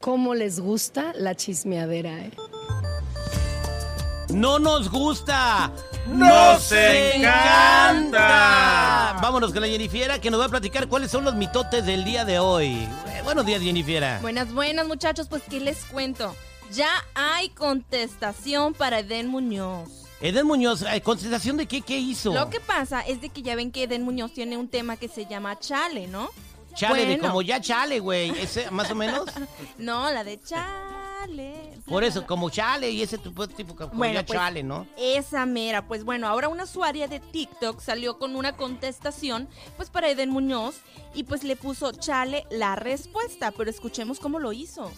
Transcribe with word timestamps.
¿Cómo 0.00 0.34
les 0.34 0.58
gusta 0.60 1.12
la 1.14 1.34
chismeadera, 1.34 2.20
eh? 2.20 2.30
¡No 4.30 4.58
nos 4.58 4.90
gusta! 4.90 5.70
¡Nos 6.06 6.72
encanta! 6.72 8.18
Vámonos 9.20 9.52
con 9.52 9.60
la 9.60 9.68
Jennifiera 9.68 10.18
que 10.18 10.30
nos 10.30 10.40
va 10.40 10.46
a 10.46 10.48
platicar 10.48 10.88
cuáles 10.88 11.10
son 11.10 11.24
los 11.24 11.34
mitotes 11.34 11.84
del 11.84 12.02
día 12.04 12.24
de 12.24 12.38
hoy. 12.38 12.88
Eh, 13.08 13.20
Buenos 13.24 13.44
días, 13.44 13.60
Jennifiera. 13.60 14.20
Buenas, 14.22 14.50
buenas 14.54 14.86
muchachos, 14.86 15.28
pues 15.28 15.42
¿qué 15.50 15.60
les 15.60 15.84
cuento? 15.84 16.34
Ya 16.72 16.88
hay 17.12 17.50
contestación 17.50 18.72
para 18.72 19.00
Eden 19.00 19.26
Muñoz. 19.26 19.90
Eden 20.22 20.46
Muñoz, 20.46 20.80
eh, 20.80 21.02
¿contestación 21.02 21.58
de 21.58 21.66
qué? 21.66 21.82
¿Qué 21.82 21.98
hizo? 21.98 22.32
Lo 22.32 22.48
que 22.48 22.60
pasa 22.60 23.02
es 23.02 23.20
de 23.20 23.28
que 23.28 23.42
ya 23.42 23.54
ven 23.54 23.70
que 23.70 23.82
Eden 23.82 24.04
Muñoz 24.04 24.32
tiene 24.32 24.56
un 24.56 24.68
tema 24.68 24.96
que 24.96 25.08
se 25.08 25.26
llama 25.26 25.58
Chale, 25.58 26.06
¿no? 26.06 26.30
Chale, 26.74 27.06
de 27.06 27.18
como 27.18 27.42
ya 27.42 27.60
chale, 27.60 28.00
güey. 28.00 28.30
Ese, 28.38 28.70
más 28.70 28.90
o 28.90 28.94
menos. 28.94 29.24
No, 29.78 30.10
la 30.10 30.24
de 30.24 30.40
Chale. 30.40 31.78
Por 31.86 32.04
eso, 32.04 32.26
como 32.26 32.50
chale 32.50 32.90
y 32.90 33.02
ese 33.02 33.18
tipo, 33.18 33.46
tipo 33.48 33.74
como 33.74 33.92
Bueno, 33.94 34.14
ya 34.14 34.26
pues, 34.26 34.38
chale, 34.38 34.62
¿no? 34.62 34.86
Esa 34.96 35.46
mera, 35.46 35.86
pues 35.86 36.04
bueno, 36.04 36.26
ahora 36.26 36.48
una 36.48 36.64
usuaria 36.64 37.08
de 37.08 37.20
TikTok 37.20 37.80
salió 37.80 38.18
con 38.18 38.36
una 38.36 38.56
contestación, 38.56 39.48
pues 39.76 39.90
para 39.90 40.08
Eden 40.08 40.30
Muñoz, 40.30 40.76
y 41.14 41.24
pues 41.24 41.44
le 41.44 41.56
puso 41.56 41.92
Chale 41.92 42.46
la 42.50 42.76
respuesta, 42.76 43.50
pero 43.50 43.70
escuchemos 43.70 44.18
cómo 44.20 44.38
lo 44.38 44.52
hizo. 44.52 44.90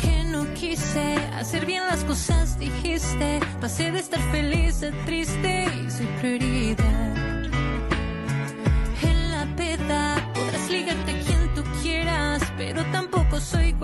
Que 0.00 0.24
no 0.24 0.52
quise 0.54 1.16
hacer 1.34 1.66
bien 1.66 1.84
las 1.86 2.04
cosas, 2.04 2.58
dijiste. 2.58 3.40
Pasé 3.60 3.90
de 3.90 4.00
estar 4.00 4.20
feliz 4.30 4.82
a 4.82 4.90
triste 5.04 5.66
y 5.86 5.90
soy 5.90 6.06
prioridad. 6.20 7.23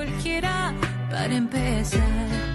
Cualquiera 0.00 0.72
para 1.10 1.34
empezar. 1.34 2.49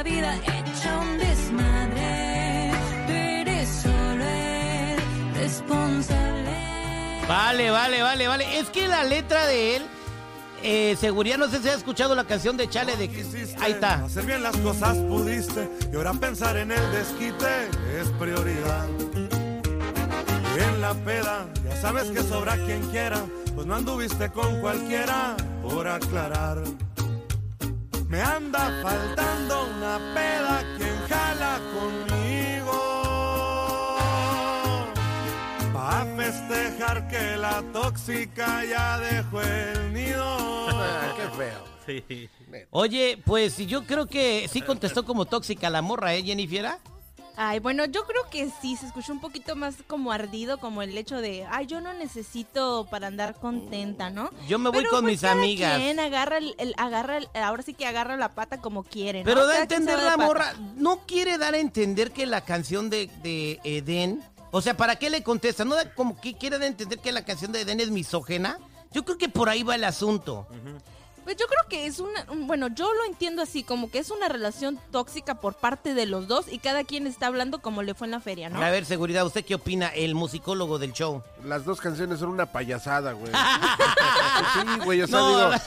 La 0.00 0.02
vida 0.02 0.34
hecha 0.36 0.98
un 0.98 1.18
desmadre, 1.18 2.70
tú 3.06 3.12
eres 3.12 3.68
solo 3.68 4.24
el 4.24 5.34
responsable. 5.34 6.56
Vale, 7.28 7.70
vale, 7.70 8.02
vale, 8.02 8.28
vale. 8.28 8.58
Es 8.58 8.70
que 8.70 8.88
la 8.88 9.04
letra 9.04 9.46
de 9.46 9.76
él, 9.76 9.82
eh, 10.62 10.96
seguridad, 10.98 11.36
no 11.36 11.48
sé 11.48 11.60
si 11.60 11.68
has 11.68 11.76
escuchado 11.76 12.14
la 12.14 12.24
canción 12.24 12.56
de 12.56 12.68
Chale 12.70 12.96
de 12.96 13.10
que... 13.10 13.26
Ahí 13.60 13.72
está. 13.72 14.04
Hacer 14.04 14.24
bien 14.24 14.42
las 14.42 14.56
cosas 14.56 14.96
pudiste 14.96 15.68
y 15.92 15.96
ahora 15.96 16.14
pensar 16.14 16.56
en 16.56 16.72
el 16.72 16.92
desquite 16.92 17.68
es 18.00 18.08
prioridad. 18.18 18.86
Y 20.56 20.62
en 20.62 20.80
la 20.80 20.94
peda, 20.94 21.46
ya 21.68 21.76
sabes 21.76 22.04
que 22.10 22.22
sobra 22.22 22.56
quien 22.56 22.80
quiera, 22.90 23.22
pues 23.54 23.66
no 23.66 23.74
anduviste 23.74 24.30
con 24.30 24.60
cualquiera 24.62 25.36
por 25.62 25.86
aclarar. 25.88 26.62
Me 28.10 28.20
anda 28.20 28.80
faltando 28.82 29.68
una 29.76 29.98
peda 30.12 30.64
quien 30.76 30.96
jala 31.08 31.60
conmigo. 31.72 32.76
Pa' 35.72 36.04
festejar 36.16 37.06
que 37.06 37.36
la 37.36 37.62
tóxica 37.72 38.64
ya 38.64 38.98
dejó 38.98 39.42
el 39.42 39.92
nido. 39.92 40.66
Qué 41.16 41.28
feo. 41.38 41.64
Sí. 41.86 42.28
Oye, 42.70 43.22
pues 43.24 43.56
yo 43.58 43.86
creo 43.86 44.06
que 44.06 44.48
sí 44.48 44.60
contestó 44.60 45.04
como 45.04 45.24
tóxica 45.26 45.70
la 45.70 45.80
morra, 45.80 46.12
¿eh, 46.16 46.24
Jennifiera? 46.24 46.80
Ay, 47.36 47.58
bueno, 47.58 47.86
yo 47.86 48.04
creo 48.04 48.22
que 48.30 48.50
sí, 48.60 48.76
se 48.76 48.86
escuchó 48.86 49.12
un 49.12 49.20
poquito 49.20 49.56
más 49.56 49.76
como 49.86 50.12
ardido, 50.12 50.58
como 50.58 50.82
el 50.82 50.96
hecho 50.98 51.20
de, 51.20 51.46
ay, 51.50 51.66
yo 51.66 51.80
no 51.80 51.94
necesito 51.94 52.86
para 52.90 53.06
andar 53.06 53.34
contenta, 53.36 54.10
¿no? 54.10 54.30
Yo 54.46 54.58
me 54.58 54.68
voy 54.68 54.80
Pero, 54.80 54.90
con 54.90 55.00
pues, 55.02 55.12
mis 55.12 55.20
cada 55.22 55.32
amigas. 55.34 55.78
Quien 55.78 56.00
agarra 56.00 56.36
el, 56.38 56.54
el- 56.58 56.74
agarra 56.76 57.16
el- 57.18 57.28
ahora 57.34 57.62
sí 57.62 57.72
que 57.72 57.86
agarra 57.86 58.16
la 58.16 58.34
pata 58.34 58.60
como 58.60 58.82
quiere, 58.82 59.20
¿no? 59.20 59.24
Pero 59.24 59.46
da 59.46 59.54
a 59.54 59.62
entender 59.62 59.98
la 59.98 60.16
pata. 60.16 60.26
morra, 60.26 60.54
no 60.76 60.98
quiere 61.06 61.38
dar 61.38 61.54
a 61.54 61.58
entender 61.58 62.10
que 62.12 62.26
la 62.26 62.42
canción 62.42 62.90
de, 62.90 63.08
de 63.22 63.58
Eden, 63.64 64.22
o 64.50 64.60
sea, 64.60 64.76
¿para 64.76 64.96
qué 64.96 65.08
le 65.08 65.22
contesta? 65.22 65.64
¿No 65.64 65.76
da 65.76 65.94
como 65.94 66.20
que 66.20 66.34
quiere 66.34 66.58
dar 66.58 66.64
a 66.66 66.70
entender 66.70 66.98
que 66.98 67.12
la 67.12 67.24
canción 67.24 67.52
de 67.52 67.62
Eden 67.62 67.80
es 67.80 67.90
misógena? 67.90 68.58
Yo 68.92 69.04
creo 69.04 69.16
que 69.16 69.28
por 69.28 69.48
ahí 69.48 69.62
va 69.62 69.76
el 69.76 69.84
asunto. 69.84 70.46
Pues 71.24 71.36
yo 71.36 71.46
creo 71.46 71.68
que 71.68 71.86
es 71.86 72.00
una, 72.00 72.24
un- 72.30 72.46
bueno, 72.46 72.68
yo 72.68 72.92
lo 72.92 73.04
entiendo 73.04 73.42
así, 73.42 73.62
como 73.62 73.90
que 73.90 73.98
es 73.98 74.10
una 74.10 74.28
relación 74.28 74.78
tóxica 74.90 75.36
por 75.40 75.54
parte 75.54 75.94
de 75.94 76.06
los 76.06 76.26
dos 76.28 76.46
y 76.50 76.58
cada 76.58 76.84
quien 76.84 77.06
está 77.06 77.26
hablando 77.26 77.60
como 77.60 77.82
le 77.82 77.94
fue 77.94 78.06
en 78.06 78.10
la 78.12 78.20
feria, 78.20 78.48
¿no? 78.48 78.60
A 78.62 78.70
ver, 78.70 78.84
seguridad, 78.84 79.24
¿usted 79.26 79.44
qué 79.44 79.54
opina? 79.54 79.88
El 79.88 80.14
musicólogo 80.14 80.78
del 80.78 80.92
show. 80.92 81.22
Las 81.44 81.64
dos 81.64 81.80
canciones 81.80 82.18
son 82.20 82.30
una 82.30 82.46
payasada, 82.46 83.12
güey. 83.12 83.30
sí, 84.54 84.84
güey, 84.84 85.02
o 85.02 85.06
sea, 85.06 85.18
No. 85.18 85.50
digo, 85.50 85.62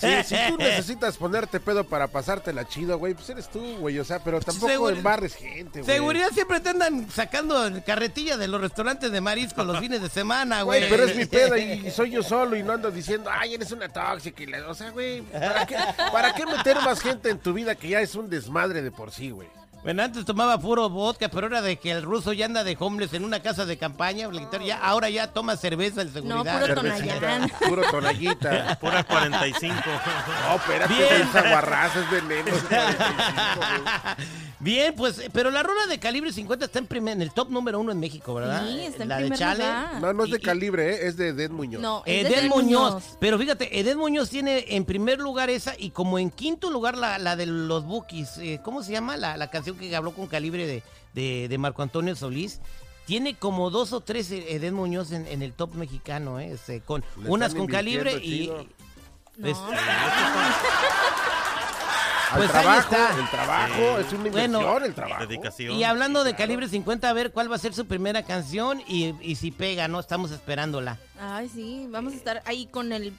si, 0.00 0.22
si 0.24 0.36
tú 0.48 0.56
necesitas 0.58 1.16
ponerte 1.16 1.60
pedo 1.60 1.84
para 1.84 2.08
pasártela 2.08 2.66
chido, 2.66 2.98
güey, 2.98 3.14
pues 3.14 3.28
eres 3.30 3.48
tú, 3.48 3.60
güey, 3.78 3.98
o 3.98 4.04
sea, 4.04 4.18
pero 4.22 4.40
tampoco 4.40 4.68
Seguro- 4.68 4.96
embarres 4.96 5.34
gente, 5.34 5.82
güey. 5.82 5.94
Seguridad 5.96 6.28
siempre 6.32 6.60
te 6.60 6.70
andan 6.70 7.10
sacando 7.10 7.66
en 7.66 7.80
carretilla 7.82 8.36
de 8.36 8.48
los 8.48 8.60
restaurantes 8.60 9.10
de 9.12 9.20
marisco 9.20 9.62
los 9.64 9.78
fines 9.78 10.00
de 10.02 10.08
semana, 10.08 10.62
güey. 10.62 10.80
Güey, 10.80 10.90
pero 10.90 11.04
es 11.04 11.16
mi 11.16 11.24
peda 11.26 11.58
y 11.58 11.90
soy 11.90 12.10
yo 12.10 12.22
solo 12.22 12.56
y 12.56 12.62
no 12.62 12.72
ando 12.72 12.90
diciendo, 12.90 13.30
ay, 13.32 13.54
eres 13.54 13.70
una 13.72 13.88
tóxica. 13.88 14.42
y 14.42 14.46
la- 14.46 14.68
O 14.68 14.74
sea, 14.74 14.90
güey, 14.90 15.03
¿para 15.32 15.66
qué, 15.66 15.76
¿para 16.12 16.34
qué 16.34 16.46
meter 16.46 16.76
más 16.82 17.00
gente 17.00 17.30
en 17.30 17.38
tu 17.38 17.52
vida 17.52 17.74
que 17.74 17.88
ya 17.88 18.00
es 18.00 18.14
un 18.14 18.28
desmadre 18.28 18.82
de 18.82 18.90
por 18.90 19.10
sí, 19.10 19.30
güey? 19.30 19.48
Bueno, 19.84 20.02
antes 20.02 20.24
tomaba 20.24 20.58
puro 20.58 20.88
vodka, 20.88 21.28
pero 21.28 21.46
ahora 21.46 21.60
de 21.60 21.76
que 21.76 21.90
el 21.90 22.02
ruso 22.02 22.32
ya 22.32 22.46
anda 22.46 22.64
de 22.64 22.74
homeless 22.80 23.12
en 23.12 23.22
una 23.22 23.40
casa 23.40 23.66
de 23.66 23.76
campaña, 23.76 24.26
ya, 24.64 24.78
ahora 24.78 25.10
ya 25.10 25.34
toma 25.34 25.58
cerveza 25.58 26.00
en 26.00 26.10
seguridad. 26.10 26.58
puro 26.58 26.74
Cervecita, 26.74 27.14
Tonayán. 27.20 27.50
Puro 27.68 27.82
tonallita. 27.90 28.78
Pura 28.80 29.04
45. 29.04 29.74
No, 30.48 30.56
espérate, 30.56 31.16
esa 31.20 31.50
guarraza 31.50 32.00
es 32.00 32.10
veneno. 32.10 32.50
es 34.64 34.72
45, 34.72 34.72
güey. 34.72 34.74
Bien, 34.74 34.94
pues, 34.94 35.22
pero 35.32 35.50
la 35.50 35.62
rola 35.62 35.86
de 35.86 35.98
calibre 35.98 36.32
50 36.32 36.64
está 36.64 36.78
en, 36.78 36.86
primer, 36.86 37.12
en 37.14 37.22
el 37.22 37.32
top 37.32 37.50
número 37.50 37.78
uno 37.80 37.92
en 37.92 38.00
México, 38.00 38.34
¿verdad? 38.34 38.66
Sí, 38.66 38.80
está 38.80 39.02
en 39.02 39.08
la 39.08 39.16
de 39.16 39.22
primer 39.22 39.38
Chale. 39.38 39.64
lugar. 39.64 40.00
No, 40.00 40.12
no 40.12 40.24
es 40.24 40.30
de 40.30 40.36
Y- 40.36 40.40
y- 40.40 40.42
calibre, 40.42 40.94
¿eh? 40.94 41.06
es 41.06 41.16
de 41.16 41.28
Eden 41.28 41.52
Muñoz. 41.54 41.80
No, 41.82 42.02
es 42.06 42.28
de 42.28 42.34
Eden 42.34 42.48
Muñoz. 42.48 43.16
Pero 43.20 43.38
fíjate, 43.38 43.78
Eden 43.78 43.98
Muñoz 43.98 44.30
tiene 44.30 44.64
en 44.68 44.84
primer 44.84 45.18
lugar 45.20 45.50
esa 45.50 45.74
y 45.78 45.90
como 45.90 46.18
en 46.18 46.30
quinto 46.30 46.70
lugar 46.70 46.96
la, 46.96 47.18
la 47.18 47.36
de 47.36 47.46
los 47.46 47.84
Bookies. 47.84 48.38
eh, 48.38 48.60
¿Cómo 48.64 48.82
se 48.82 48.92
llama? 48.92 49.16
La, 49.16 49.36
la 49.36 49.50
canción 49.50 49.76
que 49.76 49.94
habló 49.94 50.12
con 50.12 50.26
calibre 50.26 50.66
de, 50.66 50.82
de- 51.14 51.48
de 51.48 51.58
Marco 51.58 51.82
Antonio 51.82 52.16
Solís. 52.16 52.60
Tiene 53.06 53.34
como 53.36 53.68
dos 53.68 53.92
o 53.92 54.00
tres 54.00 54.30
eh, 54.30 54.54
Eden 54.54 54.72
Muñoz 54.72 55.12
en, 55.12 55.26
en 55.26 55.42
el 55.42 55.52
top 55.52 55.74
mexicano, 55.74 56.40
¿eh? 56.40 56.52
Este, 56.52 56.80
con, 56.80 57.04
Le 57.22 57.28
unas 57.28 57.54
con 57.54 57.66
calibre 57.66 58.14
y... 58.24 58.50
pues, 59.38 59.56
No, 59.66 59.66
Al 59.68 59.76
Pues 62.36 62.54
ahí 62.54 62.62
trabajo, 62.62 62.80
está. 62.94 63.18
el 63.20 63.30
trabajo, 63.30 63.98
es 63.98 64.12
una 64.12 64.30
Bueno, 64.30 64.58
inversión 64.60 64.84
el 64.84 64.94
trabajo. 64.94 65.26
Dedicación. 65.26 65.72
y 65.74 65.84
hablando 65.84 66.24
de 66.24 66.34
calibre 66.34 66.68
50, 66.68 67.08
a 67.08 67.12
ver 67.12 67.32
cuál 67.32 67.50
va 67.50 67.56
a 67.56 67.58
ser 67.58 67.74
su 67.74 67.86
primera 67.86 68.22
canción 68.22 68.82
y, 68.86 69.14
y 69.20 69.36
si 69.36 69.50
pega, 69.50 69.88
¿no? 69.88 70.00
Estamos 70.00 70.30
esperándola. 70.30 70.98
Ay, 71.20 71.48
sí, 71.48 71.86
vamos 71.90 72.12
a 72.12 72.16
estar 72.16 72.42
ahí 72.46 72.66
con 72.66 72.92
el 72.92 73.12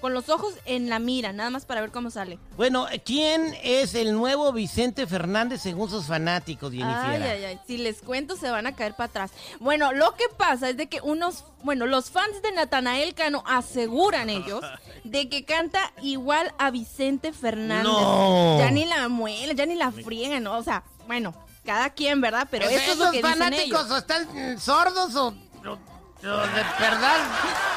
con 0.00 0.14
los 0.14 0.28
ojos 0.28 0.54
en 0.64 0.88
la 0.88 0.98
mira, 0.98 1.32
nada 1.32 1.50
más 1.50 1.64
para 1.66 1.80
ver 1.80 1.90
cómo 1.90 2.10
sale. 2.10 2.38
Bueno, 2.56 2.86
¿quién 3.04 3.54
es 3.62 3.94
el 3.94 4.12
nuevo 4.14 4.52
Vicente 4.52 5.06
Fernández 5.06 5.60
según 5.62 5.90
sus 5.90 6.06
fanáticos, 6.06 6.70
Jennifer? 6.72 6.92
Ay, 6.94 7.22
ay, 7.22 7.44
ay, 7.44 7.60
si 7.66 7.76
les 7.78 8.00
cuento 8.02 8.36
se 8.36 8.50
van 8.50 8.66
a 8.66 8.74
caer 8.74 8.94
para 8.94 9.06
atrás. 9.10 9.30
Bueno, 9.60 9.92
lo 9.92 10.14
que 10.14 10.24
pasa 10.36 10.70
es 10.70 10.76
de 10.76 10.88
que 10.88 11.00
unos, 11.00 11.44
bueno, 11.62 11.86
los 11.86 12.10
fans 12.10 12.40
de 12.42 12.52
Natanael 12.52 13.14
Cano 13.14 13.42
aseguran 13.46 14.30
ellos 14.30 14.60
de 15.04 15.28
que 15.28 15.44
canta 15.44 15.92
igual 16.02 16.52
a 16.58 16.70
Vicente 16.70 17.32
Fernández. 17.32 17.84
No. 17.92 18.58
Ya 18.58 18.70
ni 18.70 18.84
la 18.86 19.08
muelen, 19.08 19.56
ya 19.56 19.66
ni 19.66 19.74
la 19.74 19.90
friegan, 19.92 20.42
¿no? 20.44 20.56
o 20.58 20.62
sea, 20.62 20.82
bueno, 21.06 21.34
cada 21.64 21.90
quien, 21.90 22.20
¿verdad? 22.20 22.48
Pero 22.50 22.66
Pues 22.66 22.80
eso 22.82 22.92
es 22.92 22.98
lo 22.98 23.10
que 23.10 23.18
dicen 23.18 23.30
fanáticos 23.38 23.80
ellos. 23.80 23.90
o 23.90 23.96
están 23.98 24.58
sordos 24.58 25.14
o, 25.16 25.28
o- 25.28 25.78
o 26.22 26.36
de 26.36 26.62
verdad 26.78 27.16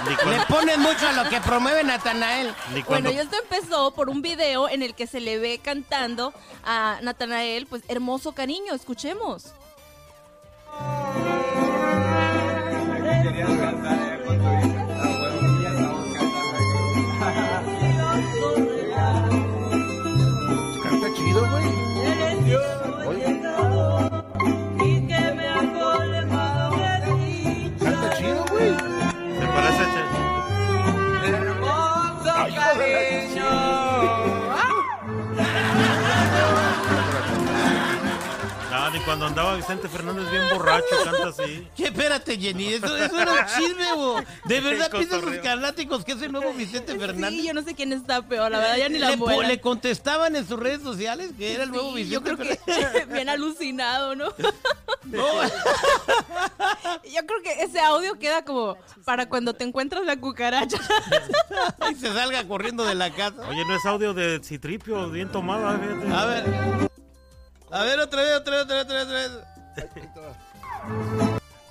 Ni 0.06 0.32
le 0.32 0.46
ponen 0.46 0.80
mucho 0.82 1.08
a 1.08 1.12
lo 1.14 1.30
que 1.30 1.40
promueve 1.42 1.84
Natanael. 1.84 2.54
Bueno, 2.88 3.12
y 3.12 3.18
esto 3.18 3.38
empezó 3.42 3.92
por 3.92 4.10
un 4.10 4.22
video 4.22 4.68
en 4.68 4.84
el 4.84 4.96
que 4.96 5.08
se 5.08 5.20
le 5.20 5.40
ve 5.40 5.60
cantando 5.64 6.34
a 6.66 7.00
Natanael, 7.02 7.68
pues 7.68 7.84
hermoso 7.88 8.34
cariño, 8.34 8.74
escuchemos. 8.74 9.54
Cuando 39.14 39.28
andaba 39.28 39.56
Vicente 39.56 39.88
Fernández 39.88 40.28
bien 40.32 40.42
borracho, 40.52 40.86
canta 41.04 41.28
así. 41.28 41.68
¿Qué? 41.78 41.84
Espérate, 41.86 42.36
Jenny, 42.36 42.74
eso, 42.74 42.98
eso 42.98 43.20
era 43.20 43.32
un 43.32 43.46
chisme, 43.46 43.94
bo. 43.96 44.16
¿De 44.46 44.60
verdad 44.62 44.88
El 44.88 44.92
piensan 44.92 45.18
los 45.18 45.26
cotorreo. 45.26 45.44
carnáticos 45.44 46.04
que 46.04 46.14
es 46.14 46.22
el 46.24 46.32
nuevo 46.32 46.52
Vicente 46.54 46.98
Fernández? 46.98 47.40
Sí, 47.42 47.46
yo 47.48 47.54
no 47.54 47.62
sé 47.62 47.76
quién 47.76 47.94
está 47.94 48.24
peor, 48.24 48.52
la 48.52 48.58
verdad, 48.58 48.78
ya 48.78 48.90
ni 48.90 48.98
la 48.98 49.12
le, 49.12 49.18
po- 49.20 49.44
le 49.44 49.62
contestaban 49.62 50.36
en 50.36 50.48
sus 50.48 50.60
redes 50.60 50.82
sociales 50.82 51.30
que 51.38 51.54
era 51.54 51.64
el 51.64 51.70
nuevo 51.70 51.96
Sí, 51.96 52.10
yo 52.10 52.22
Vicente 52.22 52.44
creo 52.44 52.58
Fernández. 52.66 52.92
que 53.06 53.06
bien 53.14 53.30
alucinado, 53.30 54.16
¿no? 54.16 54.26
No, 55.04 55.26
Yo 57.04 57.26
creo 57.28 57.42
que 57.44 57.62
ese 57.64 57.80
audio 57.82 58.18
queda 58.18 58.44
como 58.44 58.78
para 59.06 59.28
cuando 59.30 59.54
te 59.54 59.64
encuentras 59.64 60.04
la 60.06 60.18
cucaracha. 60.18 60.78
y 61.92 61.96
se 61.96 62.12
salga 62.14 62.48
corriendo 62.48 62.84
de 62.84 62.96
la 62.96 63.12
casa. 63.14 63.48
Oye, 63.48 63.64
no 63.66 63.76
es 63.76 63.86
audio 63.86 64.14
de 64.16 64.40
Citripio, 64.44 65.10
bien 65.12 65.30
tomado. 65.32 65.68
A 65.68 66.26
ver. 66.26 66.90
A 67.74 67.84
ver, 67.84 68.00
otra 68.00 68.22
vez, 68.22 68.36
otra 68.38 68.56
vez, 68.58 68.64
otra 68.64 68.84
vez, 68.84 68.86
otra 69.04 69.14
vez. 69.14 69.32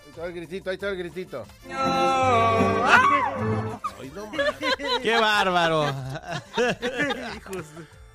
Ahí 0.04 0.10
está 0.10 0.26
el 0.26 0.32
gritito, 0.32 0.70
ahí 0.70 0.74
está 0.74 0.88
el 0.88 0.96
gritito. 0.96 1.46
Ay, 4.00 4.10
no, 4.14 4.30
¡Qué 5.02 5.18
bárbaro! 5.20 5.84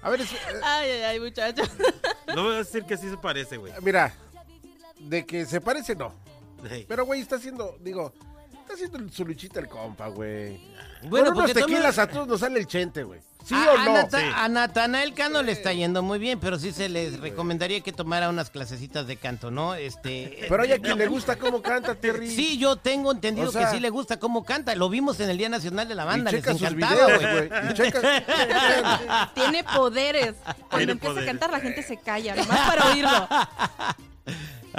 A 0.01 0.09
ver, 0.09 0.21
es- 0.21 0.33
eh, 0.33 0.37
Ay, 0.63 0.89
ay, 0.91 1.01
ay, 1.03 1.19
muchachos. 1.19 1.69
No 2.35 2.43
voy 2.43 2.55
a 2.55 2.57
decir 2.57 2.83
que 2.83 2.97
sí 2.97 3.09
se 3.09 3.17
parece, 3.17 3.57
güey. 3.57 3.73
mira, 3.81 4.13
de 4.99 5.25
que 5.25 5.45
se 5.45 5.61
parece, 5.61 5.95
no. 5.95 6.13
Pero, 6.87 7.05
güey, 7.05 7.21
está 7.21 7.37
haciendo, 7.37 7.77
digo, 7.81 8.13
está 8.73 8.85
haciendo 8.85 9.11
su 9.13 9.25
luchita 9.25 9.59
el 9.59 9.67
compa, 9.67 10.07
güey. 10.07 10.57
Bueno, 11.03 11.09
Bueno, 11.09 11.29
unos 11.31 11.39
porque 11.41 11.53
toma- 11.53 11.65
tequilas 11.67 11.99
a 11.99 12.07
todos 12.07 12.27
nos 12.27 12.39
sale 12.39 12.59
el 12.59 12.67
chente, 12.67 13.03
güey. 13.03 13.19
¿Sí 13.45 13.55
a, 13.55 13.71
o 13.71 13.77
a 13.77 13.85
no? 13.85 13.93
Nata- 13.93 14.19
Sí. 14.19 14.25
a 14.35 14.49
Natanael 14.49 15.13
Cano 15.13 15.41
le 15.41 15.53
está 15.53 15.71
yendo 15.71 16.03
muy 16.03 16.19
bien, 16.19 16.37
pero 16.39 16.59
sí 16.59 16.73
se 16.73 16.89
les 16.89 17.19
recomendaría 17.21 17.79
que 17.79 17.93
tomara 17.93 18.27
unas 18.29 18.49
clasecitas 18.49 19.07
de 19.07 19.15
canto, 19.15 19.51
¿no? 19.51 19.73
Este. 19.75 20.45
Pero 20.49 20.63
hay 20.63 20.73
a 20.73 20.79
quien 20.79 20.97
le 20.97 21.07
gusta 21.07 21.37
cómo 21.37 21.61
canta, 21.61 21.95
Terry. 21.95 22.29
Sí, 22.29 22.57
yo 22.57 22.75
tengo 22.75 23.11
entendido 23.11 23.47
O 23.47 23.51
sea- 23.51 23.69
que 23.69 23.75
sí 23.75 23.79
le 23.79 23.89
gusta 23.89 24.19
cómo 24.19 24.43
canta. 24.43 24.75
Lo 24.75 24.89
vimos 24.89 25.19
en 25.21 25.29
el 25.29 25.37
Día 25.37 25.47
Nacional 25.49 25.87
de 25.87 25.95
la 25.95 26.03
Banda, 26.03 26.29
y 26.31 26.35
les 26.35 26.47
encantaba, 26.47 27.05
güey. 27.17 27.73
checa... 27.73 29.31
Tiene 29.33 29.63
poderes. 29.63 30.33
Cuando 30.43 30.77
Tiene 30.77 30.91
empieza 30.93 31.13
poderes. 31.13 31.29
a 31.29 31.31
cantar, 31.31 31.51
la 31.51 31.59
gente 31.61 31.83
se 31.83 31.97
calla, 31.97 32.35
nomás 32.35 32.59
para 32.69 32.85
oírlo. 32.91 33.27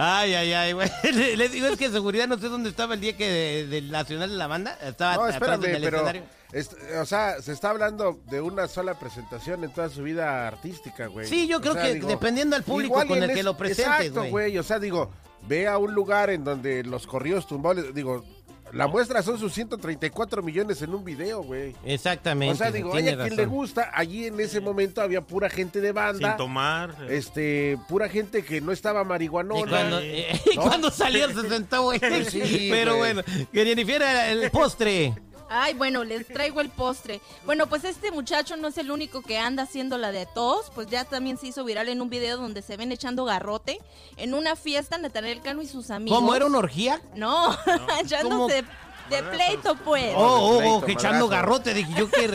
Ay, 0.01 0.33
ay, 0.35 0.53
ay, 0.53 0.73
güey. 0.75 0.89
Le- 1.13 1.37
Les 1.37 1.51
digo, 1.51 1.67
es 1.67 1.77
que 1.77 1.91
seguridad 1.91 2.29
no 2.29 2.39
sé 2.39 2.49
dónde 2.49 2.71
estaba 2.71 2.95
el 2.95 3.01
día 3.01 3.17
que 3.17 3.67
del 3.69 3.91
Nacional 3.91 4.31
de 4.31 4.37
la 4.37 4.47
Banda. 4.47 4.79
Estaba 4.81 5.17
No, 5.17 5.27
espérame, 5.29 5.61
del 5.61 5.83
pero... 5.83 6.09
es- 6.53 6.71
o 7.01 7.05
sea, 7.05 7.43
se 7.43 7.53
está 7.53 7.71
hablando 7.71 8.21
de 8.31 8.41
una 8.41 8.69
sola 8.69 8.99
presentación 8.99 9.65
en 9.65 9.71
toda 9.73 9.89
su 9.89 10.03
vida 10.05 10.47
artística, 10.47 11.07
güey. 11.09 11.27
Sí, 11.27 11.49
yo 11.49 11.59
O 11.59 11.61
creo 11.61 11.75
sea, 11.75 11.83
que 11.83 11.95
digo, 11.95 12.09
dependiendo 12.09 12.55
del 12.55 12.63
público 12.65 12.95
con 13.07 13.23
el 13.23 13.35
que 13.35 13.43
lo 13.43 13.57
presentes, 13.57 13.87
Exacto, 13.87 14.21
güey. 14.21 14.31
güey. 14.31 14.59
O 14.59 14.63
sea, 14.63 14.79
digo, 14.79 15.11
ve 15.49 15.67
a 15.67 15.79
un 15.79 15.93
lugar 15.93 16.31
en 16.31 16.45
donde 16.45 16.85
los 16.85 17.07
corridos 17.07 17.47
tumbables, 17.49 17.93
digo, 17.93 18.25
la 18.73 18.87
muestra 18.87 19.23
son 19.23 19.39
sus 19.39 19.53
134 19.53 20.43
millones 20.43 20.81
en 20.83 20.95
un 20.95 21.05
video, 21.05 21.43
güey. 21.43 21.75
Exactamente. 21.85 22.53
O 22.55 22.57
sea, 22.57 22.71
digo, 22.71 22.95
hay 22.95 23.03
a 23.05 23.07
quien 23.07 23.19
razón. 23.19 23.37
le 23.37 23.47
gusta. 23.47 23.91
Allí 23.95 24.27
en 24.27 24.39
ese 24.41 24.61
momento 24.61 25.01
había 25.03 25.21
pura 25.21 25.49
gente 25.51 25.81
de 25.81 25.93
banda. 25.93 26.29
Sin 26.31 26.37
tomar. 26.37 26.95
eh. 27.03 27.17
Este, 27.17 27.79
pura 27.89 28.09
gente 28.09 28.43
que 28.45 28.61
no 28.61 28.73
estaba 28.73 29.05
marihuanona. 29.05 29.61
Y 29.61 29.69
cuando, 29.69 30.01
eh, 30.01 30.41
y 30.53 30.57
¿No? 30.57 30.63
cuando 30.63 30.91
salió 30.91 31.29
se 31.31 31.49
sentó, 31.49 31.83
güey. 31.85 31.99
Sí, 32.29 32.69
Pero 32.71 32.97
güey. 32.97 33.15
bueno, 33.15 33.47
que 33.53 33.65
Jennifer 33.65 33.97
era 34.03 34.29
el 34.31 34.51
postre. 34.51 35.15
Ay, 35.49 35.75
bueno, 35.75 36.05
les 36.05 36.27
traigo 36.27 36.61
el 36.61 36.71
postre. 36.71 37.21
Bueno, 37.47 37.67
pues 37.67 37.85
este 37.85 38.11
muchacho 38.11 38.57
no 38.57 38.69
es 38.69 38.79
el 38.79 38.91
único 38.91 39.23
que 39.23 39.39
anda 39.39 39.63
haciendo 39.65 39.99
la 39.99 40.13
de 40.13 40.27
tos, 40.27 40.71
pues 40.75 40.89
ya 40.89 41.05
también 41.05 41.39
se 41.39 41.49
hizo 41.49 41.65
viral 41.65 41.89
en 41.89 42.03
un 42.03 42.11
video 42.11 42.37
donde 42.37 42.63
se 42.63 42.77
ven 42.77 42.93
echando 42.93 43.25
garrote 43.25 43.81
en 44.17 44.35
una 44.35 44.57
fiesta 44.57 44.99
Natanael 44.99 45.41
Cano 45.41 45.63
y 45.63 45.67
sus 45.67 45.91
amigos. 45.91 46.19
¿Cómo 46.19 46.35
era 46.35 46.47
una 46.47 46.59
orgía? 46.59 47.01
No, 47.15 47.57
echándose 48.01 48.65
de 49.11 49.23
pleito, 49.23 49.77
pues. 49.77 50.15
Oh, 50.17 50.21
oh, 50.21 50.77
oh, 50.77 50.85
que 50.85 50.93
echando 50.93 51.29
garrote. 51.29 51.75
Dije 51.75 51.93
yo 51.97 52.11
que. 52.11 52.31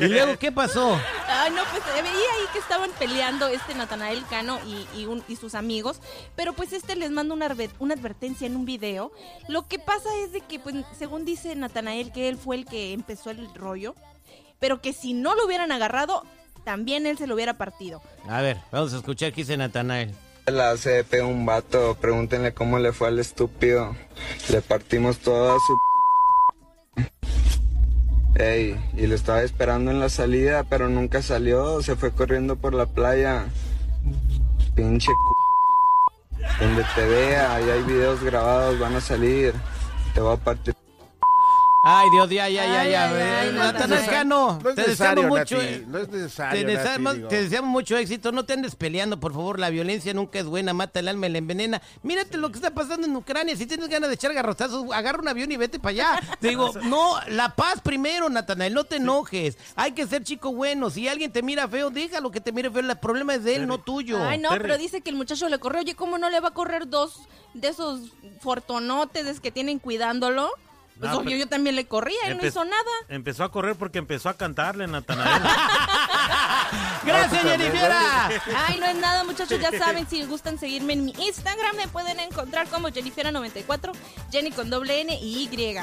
¿Y 0.00 0.08
luego 0.08 0.38
qué 0.38 0.52
pasó? 0.52 0.98
Ay, 1.44 1.50
no, 1.50 1.62
pues 1.72 1.82
se 1.82 2.02
veía 2.02 2.12
ahí 2.12 2.44
que 2.52 2.58
estaban 2.60 2.90
peleando 2.98 3.48
este 3.48 3.74
Natanael 3.74 4.24
Cano 4.30 4.58
y, 4.64 4.86
y 5.00 5.06
un- 5.06 5.24
y 5.26 5.34
sus 5.36 5.54
amigos, 5.56 6.00
pero 6.36 6.52
pues 6.52 6.72
este 6.72 6.94
les 6.94 7.10
manda 7.10 7.34
una, 7.34 7.48
adver- 7.48 7.70
una 7.80 7.94
advertencia 7.94 8.46
en 8.46 8.54
un 8.54 8.64
video. 8.64 9.10
Lo 9.48 9.66
que 9.66 9.78
pasa 9.80 10.08
es 10.24 10.32
de 10.32 10.40
que, 10.42 10.60
pues, 10.60 10.76
según 10.96 11.24
dice 11.24 11.54
Natanael, 11.56 12.12
que 12.12 12.28
él 12.28 12.36
fue 12.36 12.54
el 12.56 12.64
que 12.66 12.92
empezó 12.92 13.30
el 13.30 13.52
rollo, 13.54 13.94
pero 14.60 14.80
que 14.80 14.92
si 14.92 15.14
no 15.14 15.34
lo 15.34 15.44
hubieran 15.46 15.72
agarrado, 15.72 16.22
también 16.64 17.06
él 17.06 17.18
se 17.18 17.26
lo 17.26 17.34
hubiera 17.34 17.54
partido. 17.58 18.00
A 18.28 18.40
ver, 18.40 18.58
vamos 18.70 18.92
a 18.92 18.98
escuchar 18.98 19.32
qué 19.32 19.40
dice 19.40 19.56
Natanael. 19.56 20.14
La 20.46 20.76
CDP 20.76 21.22
un 21.22 21.44
vato, 21.44 21.96
pregúntenle 22.00 22.54
cómo 22.54 22.78
le 22.78 22.92
fue 22.92 23.08
al 23.08 23.18
estúpido. 23.18 23.96
Le 24.50 24.60
partimos 24.62 25.18
toda 25.18 25.56
su... 25.66 25.76
Y 28.42 29.06
lo 29.06 29.14
estaba 29.14 29.42
esperando 29.42 29.92
en 29.92 30.00
la 30.00 30.08
salida, 30.08 30.64
pero 30.64 30.88
nunca 30.88 31.22
salió, 31.22 31.80
se 31.80 31.94
fue 31.94 32.10
corriendo 32.10 32.56
por 32.56 32.74
la 32.74 32.86
playa. 32.86 33.44
Pinche 34.74 35.06
c... 35.06 36.64
Donde 36.64 36.84
te 36.96 37.06
vea, 37.06 37.54
ahí 37.54 37.70
hay 37.70 37.82
videos 37.82 38.20
grabados, 38.20 38.80
van 38.80 38.96
a 38.96 39.00
salir. 39.00 39.54
Te 40.12 40.20
va 40.20 40.32
a 40.32 40.36
partir. 40.36 40.74
Ay, 41.84 42.08
Dios, 42.10 42.30
ya, 42.30 42.48
ya, 42.48 42.64
ya, 42.64 42.84
ya. 42.86 43.40
ay, 43.40 44.06
Cano, 44.06 44.60
No 44.62 44.74
te 44.74 44.82
deseamos 44.82 45.26
mucho. 45.26 45.56
Nati, 45.56 45.84
no 45.88 45.98
es 45.98 46.08
necesario, 46.08 46.60
Te 46.60 46.66
deseamos, 46.66 47.02
Nati, 47.04 47.16
digo. 47.16 47.28
te 47.28 47.42
deseamos 47.42 47.70
mucho 47.70 47.96
éxito. 47.96 48.30
No 48.30 48.44
te 48.44 48.52
andes 48.52 48.76
peleando, 48.76 49.18
por 49.18 49.32
favor. 49.32 49.58
La 49.58 49.68
violencia 49.68 50.14
nunca 50.14 50.38
es 50.38 50.44
buena. 50.46 50.72
Mata 50.74 51.00
el 51.00 51.08
alma 51.08 51.26
y 51.26 51.30
la 51.30 51.38
envenena. 51.38 51.82
Mírate 52.04 52.36
lo 52.36 52.50
que 52.50 52.58
está 52.58 52.70
pasando 52.72 53.08
en 53.08 53.16
Ucrania. 53.16 53.56
Si 53.56 53.66
tienes 53.66 53.88
ganas 53.88 54.10
de 54.10 54.14
echar 54.14 54.32
garrotazos, 54.32 54.92
agarra 54.92 55.18
un 55.20 55.28
avión 55.28 55.50
y 55.50 55.56
vete 55.56 55.80
para 55.80 55.90
allá. 55.90 56.20
Te 56.40 56.48
digo, 56.50 56.72
no, 56.84 57.16
la 57.28 57.56
paz 57.56 57.80
primero, 57.82 58.28
Natanael. 58.28 58.74
No 58.74 58.84
te 58.84 58.96
enojes. 58.96 59.58
Hay 59.74 59.90
que 59.90 60.06
ser 60.06 60.22
chico 60.22 60.52
bueno. 60.52 60.88
Si 60.88 61.08
alguien 61.08 61.32
te 61.32 61.42
mira 61.42 61.66
feo, 61.66 61.90
déjalo 61.90 62.30
que 62.30 62.40
te 62.40 62.52
mire 62.52 62.70
feo. 62.70 62.80
El 62.82 62.96
problema 62.98 63.34
es 63.34 63.42
de 63.42 63.56
él, 63.56 63.66
no 63.66 63.78
tuyo. 63.78 64.22
Ay, 64.22 64.38
no, 64.38 64.50
Terry. 64.50 64.62
pero 64.62 64.78
dice 64.78 65.00
que 65.00 65.10
el 65.10 65.16
muchacho 65.16 65.48
le 65.48 65.58
corrió. 65.58 65.80
Oye, 65.80 65.96
¿cómo 65.96 66.16
no 66.16 66.30
le 66.30 66.38
va 66.38 66.48
a 66.48 66.54
correr 66.54 66.88
dos 66.88 67.22
de 67.54 67.66
esos 67.68 68.12
fortonotes 68.40 69.40
que 69.40 69.50
tienen 69.50 69.80
cuidándolo? 69.80 70.48
Pues 70.98 71.12
obvio, 71.12 71.36
yo 71.36 71.48
también 71.48 71.76
le 71.76 71.86
corría, 71.86 72.18
él 72.26 72.36
no 72.36 72.46
hizo 72.46 72.64
nada. 72.64 72.90
Empezó 73.08 73.44
a 73.44 73.50
correr 73.50 73.76
porque 73.76 73.98
empezó 73.98 74.28
a 74.28 74.36
cantarle, 74.36 74.86
Natanael. 74.86 75.42
Gracias, 77.04 77.42
Jennifer. 77.42 77.92
Ay, 78.56 78.78
no 78.78 78.86
es 78.86 78.96
nada, 78.96 79.24
muchachos. 79.24 79.58
Ya 79.60 79.70
saben, 79.78 80.08
si 80.08 80.24
gustan 80.24 80.58
seguirme 80.58 80.92
en 80.92 81.04
mi 81.04 81.12
Instagram, 81.18 81.76
me 81.76 81.88
pueden 81.88 82.20
encontrar 82.20 82.68
como 82.68 82.88
Jennifer94, 82.88 83.92
Jenny 84.30 84.50
con 84.52 84.70
doble 84.70 85.00
N 85.00 85.18
y 85.20 85.44
Y. 85.44 85.76